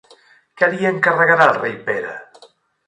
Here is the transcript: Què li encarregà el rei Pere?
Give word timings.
Què 0.61 0.69
li 0.71 0.89
encarregà 0.93 1.39
el 1.47 1.55
rei 1.61 1.77
Pere? 1.91 2.19